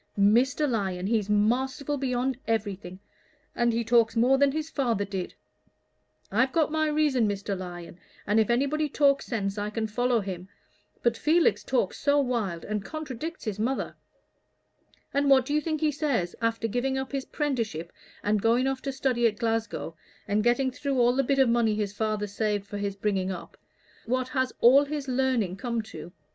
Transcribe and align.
"Mr. 0.17 0.67
Lyon, 0.67 1.05
he's 1.05 1.29
masterful 1.29 1.95
beyond 1.95 2.35
everything, 2.47 2.99
and 3.55 3.71
he 3.71 3.83
talks 3.83 4.15
more 4.15 4.35
than 4.39 4.51
his 4.51 4.67
father 4.67 5.05
did. 5.05 5.35
I've 6.31 6.51
got 6.51 6.71
my 6.71 6.87
reason, 6.87 7.27
Mr. 7.27 7.55
Lyon, 7.55 7.99
and 8.25 8.39
if 8.39 8.49
anybody 8.49 8.89
talks 8.89 9.27
sense 9.27 9.59
I 9.59 9.69
can 9.69 9.85
follow 9.85 10.19
him; 10.21 10.49
but 11.03 11.15
Felix 11.15 11.63
talks 11.63 11.99
so 11.99 12.19
wild, 12.19 12.65
and 12.65 12.83
contradicts 12.83 13.45
his 13.45 13.59
mother. 13.59 13.95
And 15.13 15.29
what 15.29 15.45
do 15.45 15.53
you 15.53 15.61
think 15.61 15.81
he 15.81 15.91
says, 15.91 16.35
after 16.41 16.67
giving 16.67 16.97
up 16.97 17.11
his 17.11 17.25
'prenticeship, 17.25 17.91
and 18.23 18.41
going 18.41 18.65
off 18.65 18.81
to 18.81 18.91
study 18.91 19.27
at 19.27 19.37
Glasgow, 19.37 19.95
and 20.27 20.43
getting 20.43 20.71
through 20.71 20.97
all 20.99 21.15
the 21.15 21.21
bit 21.23 21.37
of 21.37 21.47
money 21.47 21.75
his 21.75 21.93
father 21.93 22.25
saved 22.25 22.65
for 22.65 22.79
his 22.79 22.95
bringing 22.95 23.31
up 23.31 23.55
what 24.07 24.29
has 24.29 24.51
all 24.61 24.85
his 24.85 25.07
learning 25.07 25.57
come 25.57 25.79
to? 25.83 26.11